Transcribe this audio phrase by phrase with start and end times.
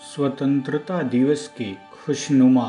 [0.00, 2.66] स्वतंत्रता दिवस के खुशनुमा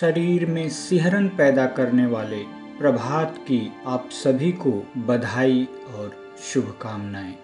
[0.00, 2.42] शरीर में सिहरन पैदा करने वाले
[2.78, 7.34] प्रभात की आप सभी को बधाई और शुभकामनाएँ।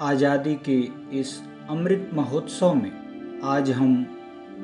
[0.00, 0.78] आज़ादी के
[1.18, 1.40] इस
[1.70, 3.94] अमृत महोत्सव में आज हम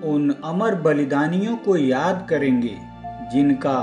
[0.05, 2.77] उन अमर बलिदानियों को याद करेंगे,
[3.33, 3.81] जिनका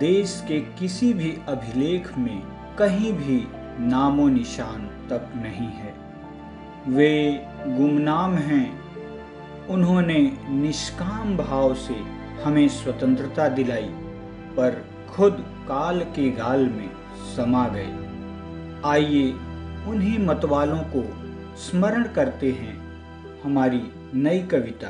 [0.00, 2.42] देश के किसी भी अभिलेख में
[2.78, 3.44] कहीं भी
[3.88, 5.94] नामो निशान तक नहीं है।
[6.88, 8.85] वे गुमनाम हैं
[9.70, 11.94] उन्होंने निष्काम भाव से
[12.44, 13.88] हमें स्वतंत्रता दिलाई,
[14.56, 16.90] पर खुद काल के गाल में
[17.36, 17.92] समा गए।
[18.84, 19.32] आइए
[19.88, 21.02] उन्हीं मतवालों को
[21.56, 22.76] स्मरण करते हैं
[23.44, 23.82] हमारी
[24.14, 24.88] नई कविता,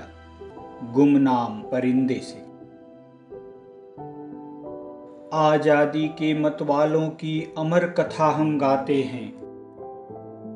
[0.92, 2.44] गुमनाम परिंदे से।
[5.34, 9.26] आज़ादी के मतवालों की अमर कथा हम गाते हैं।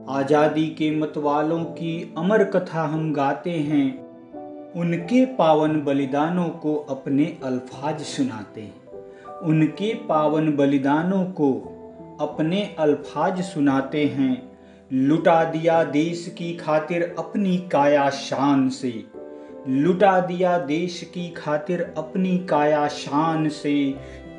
[0.08, 4.09] आज़ादी के मतवालों की अमर कथा हम गाते हैं।
[4.76, 8.68] उनके पावन बलिदानों को अपने अल्फाज सुनाते।
[9.42, 11.52] उनके पावन बलिदानों को
[12.20, 14.52] अपने अल्फाज सुनाते हैं।
[14.92, 19.04] लुटा दिया देश की खातिर अपनी काया शान से।
[19.68, 23.94] लुटा दिया देश की खातिर अपनी काया शान से।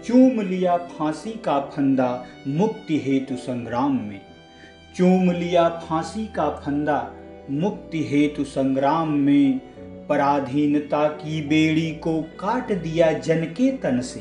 [0.06, 4.22] चूम लिया फांसी का फंदा मुक्ति हेतु संग्राम में।
[4.96, 7.12] चूम लिया फांसी का फंदा
[7.52, 9.71] मुक्ति हेतु संग्राम में।
[10.12, 14.20] पराधीनता की बेड़ी को काट दिया जन के तन से।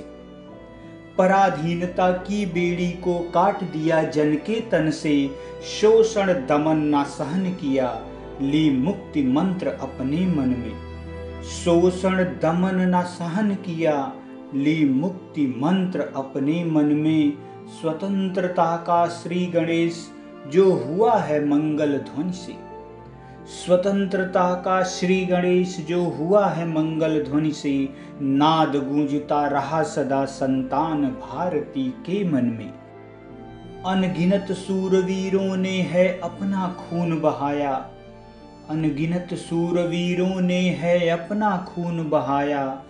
[1.19, 5.31] पराधीनता की बेड़ी को काट दिया जन के तन से।
[5.81, 8.07] शोषण दमन ना सहन किया,
[8.41, 10.75] ली मुक्ति मंत्र अपने मन में।
[11.43, 14.13] शोषण दमन न सहन किया,
[14.55, 17.33] ली मुक्ति मंत्र अपने मन में।
[17.81, 20.11] स्वतंत्रता का श्री गणेश,
[20.53, 22.70] जो हुआ है मंगल ध्वनि से।
[23.51, 27.89] स्वतंत्रता का श्री गणेश जो हुआ है मंगल ध्वनि से,
[28.23, 32.73] नाद गूंजता रहा सदा संतान भारती के मन में।
[33.87, 37.91] अनगिनत सूरवीरों ने है अपना खून बहाया।
[38.71, 42.83] अनगिनत सूरवीरों ने है अपना खून बहाया।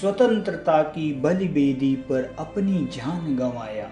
[0.00, 3.88] स्वतंत्रता की बलिवेदी पर अपनी जान गंवाया।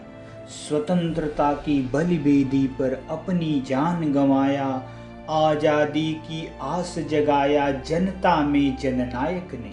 [0.49, 4.83] स्वतंत्रता की बलिवेदी पर अपनी जान गंवाया।
[5.31, 9.73] आज़ादी की आस जगाया जनता में जननायक ने।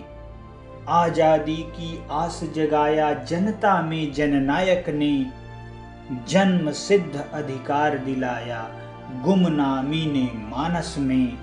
[0.90, 5.26] आज़ादी की आस जगाया जनता में जननायक ने।
[6.30, 8.62] जन्म सिद्ध अधिकार दिलाया
[9.26, 11.38] गुमनामी ने मानस में।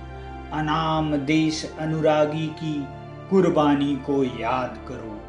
[0.53, 2.75] अनाम देश अनुरागी की
[3.31, 5.21] कुर्बानी को याद करो।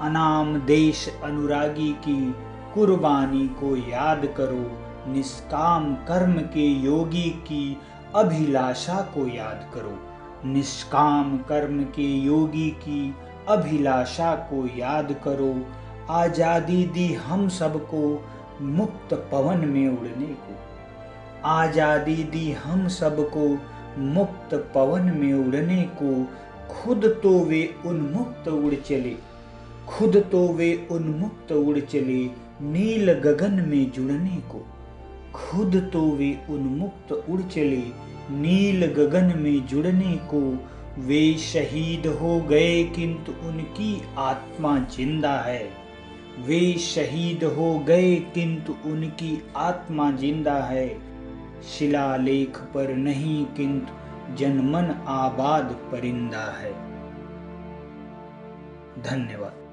[0.00, 2.20] अनाम देश अनुरागी की
[2.74, 7.76] कुर्बानी को याद करो। निष्काम कर्म के योगी की
[8.14, 9.98] अभिलाषा को याद करो।
[10.48, 13.14] निष्काम कर्म के योगी की
[13.48, 15.54] अभिलाषा को याद करो।
[16.10, 18.02] आज़ादी दी हम सबको,
[18.62, 20.56] मुक्त पवन में उड़ने को।
[21.44, 23.48] आज़ादी दी हम सबको,
[23.98, 26.24] मुक्त पवन में उड़ने को।
[26.74, 29.16] खुद तो वे उन्मुक्त उड़ चले।
[29.88, 32.24] खुद तो वे उन्मुक्त उड़ चले
[32.62, 34.66] नील गगन में जुड़ने को।
[35.34, 37.82] खुद तो वे उन्मुक्त उड़ चले,
[38.30, 40.66] नील गगन में जुड़ने को।
[40.98, 45.70] वे शहीद हो गए, किंतु उनकी आत्मा ज़िंदा है।
[46.38, 51.00] वे शहीद हो गए, किंतु उनकी आत्मा ज़िंदा है।
[51.62, 56.72] शिलालेख पर नहीं, किंतु जनमन आबाद परिंदा है।
[59.02, 59.69] धन्यवाद।